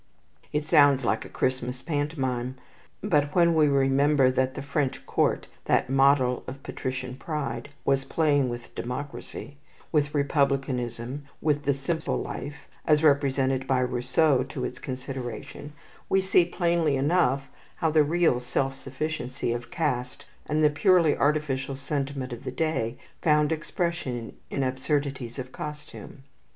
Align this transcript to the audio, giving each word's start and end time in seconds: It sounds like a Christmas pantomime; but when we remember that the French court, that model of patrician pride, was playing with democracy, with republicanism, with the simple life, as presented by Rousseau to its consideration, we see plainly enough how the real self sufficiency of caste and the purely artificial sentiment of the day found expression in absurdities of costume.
It 0.51 0.65
sounds 0.65 1.05
like 1.05 1.25
a 1.25 1.29
Christmas 1.29 1.83
pantomime; 1.83 2.55
but 3.03 3.35
when 3.35 3.53
we 3.53 3.67
remember 3.67 4.31
that 4.31 4.55
the 4.55 4.63
French 4.63 5.05
court, 5.05 5.45
that 5.65 5.91
model 5.91 6.43
of 6.47 6.63
patrician 6.63 7.15
pride, 7.17 7.69
was 7.85 8.03
playing 8.03 8.49
with 8.49 8.73
democracy, 8.73 9.57
with 9.91 10.15
republicanism, 10.15 11.25
with 11.39 11.65
the 11.65 11.73
simple 11.75 12.17
life, 12.17 12.65
as 12.87 13.01
presented 13.01 13.67
by 13.67 13.81
Rousseau 13.81 14.41
to 14.49 14.65
its 14.65 14.79
consideration, 14.79 15.71
we 16.09 16.19
see 16.19 16.45
plainly 16.45 16.95
enough 16.95 17.43
how 17.75 17.91
the 17.91 18.01
real 18.03 18.39
self 18.39 18.75
sufficiency 18.75 19.53
of 19.53 19.69
caste 19.69 20.25
and 20.47 20.63
the 20.63 20.71
purely 20.71 21.15
artificial 21.15 21.75
sentiment 21.75 22.33
of 22.33 22.43
the 22.43 22.49
day 22.51 22.97
found 23.21 23.51
expression 23.51 24.35
in 24.49 24.63
absurdities 24.63 25.37
of 25.37 25.51
costume. 25.51 26.23